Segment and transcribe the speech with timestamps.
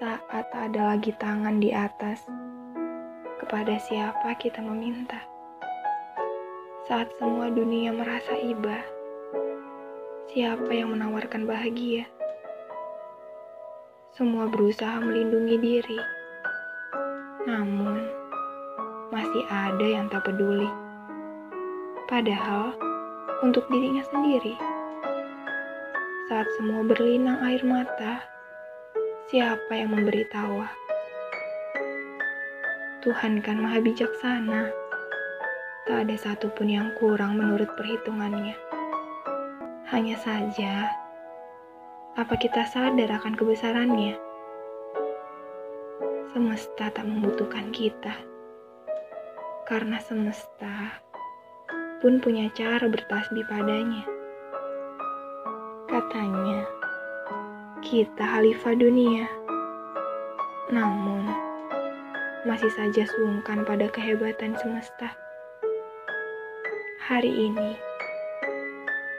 [0.00, 2.24] Saat tak ada lagi tangan di atas,
[3.36, 5.20] kepada siapa kita meminta?
[6.88, 8.80] Saat semua dunia merasa iba,
[10.32, 12.08] siapa yang menawarkan bahagia?
[14.16, 16.00] Semua berusaha melindungi diri,
[17.44, 18.00] namun
[19.12, 20.72] masih ada yang tak peduli.
[22.08, 22.72] Padahal
[23.44, 24.56] untuk dirinya sendiri,
[26.32, 28.39] saat semua berlinang air mata,
[29.30, 30.66] siapa yang memberi tawa?
[32.98, 34.74] Tuhan kan maha bijaksana.
[35.86, 38.58] Tak ada satupun yang kurang menurut perhitungannya.
[39.86, 40.90] Hanya saja,
[42.18, 44.18] apa kita sadar akan kebesarannya?
[46.34, 48.18] Semesta tak membutuhkan kita.
[49.62, 50.98] Karena semesta
[52.02, 54.02] pun punya cara bertasbih padanya.
[55.86, 56.79] Katanya,
[57.80, 59.24] kita khalifah dunia.
[60.68, 61.32] Namun,
[62.44, 65.16] masih saja sungkan pada kehebatan semesta.
[67.08, 67.80] Hari ini,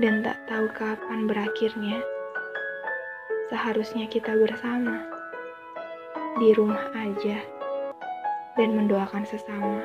[0.00, 2.00] dan tak tahu kapan berakhirnya,
[3.52, 5.04] seharusnya kita bersama
[6.40, 7.44] di rumah aja
[8.56, 9.84] dan mendoakan sesama.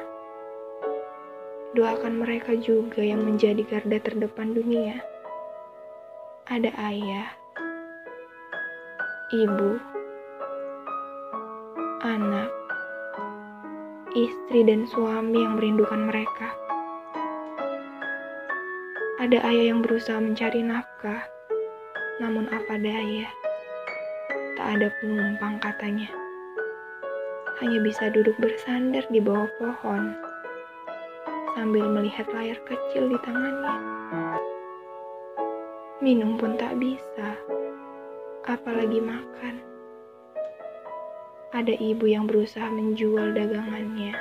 [1.75, 5.03] Doakan mereka juga yang menjadi garda terdepan dunia.
[6.47, 7.40] Ada ayah,
[9.31, 9.79] ibu,
[12.03, 12.51] anak,
[14.11, 16.51] istri, dan suami yang merindukan mereka.
[19.23, 21.23] Ada ayah yang berusaha mencari nafkah,
[22.19, 23.31] namun apa daya,
[24.59, 26.11] tak ada penumpang katanya.
[27.63, 30.11] Hanya bisa duduk bersandar di bawah pohon,
[31.55, 33.79] sambil melihat layar kecil di tangannya.
[36.03, 37.60] Minum pun tak bisa
[38.49, 39.61] apalagi makan.
[41.53, 44.17] Ada ibu yang berusaha menjual dagangannya,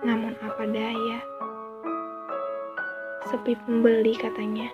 [0.00, 1.18] namun apa daya,
[3.28, 4.72] sepi pembeli katanya.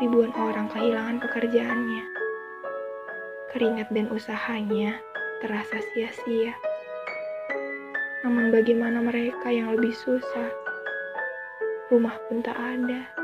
[0.00, 2.04] Ribuan orang kehilangan pekerjaannya,
[3.52, 4.96] keringat dan usahanya
[5.44, 6.56] terasa sia-sia.
[8.24, 10.48] Namun bagaimana mereka yang lebih susah?
[11.92, 13.19] Rumah pun tak ada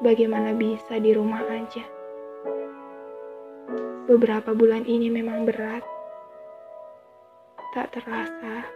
[0.00, 1.84] bagaimana bisa di rumah aja.
[4.08, 5.84] Beberapa bulan ini memang berat.
[7.70, 8.66] Tak terasa,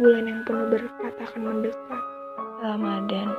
[0.00, 2.02] bulan yang penuh berkat akan mendekat.
[2.58, 3.30] Ramadan.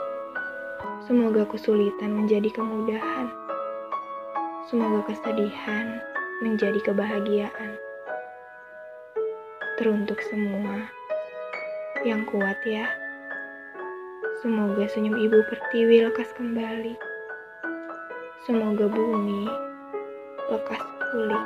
[1.03, 3.27] Semoga kesulitan menjadi kemudahan.
[4.71, 5.99] Semoga kesedihan
[6.39, 7.75] menjadi kebahagiaan.
[9.75, 10.87] Teruntuk semua
[12.07, 13.08] yang kuat ya.
[14.39, 16.95] Semoga senyum ibu pertiwi lekas kembali.
[18.47, 19.43] Semoga bumi
[20.47, 20.79] lekas
[21.11, 21.43] pulih.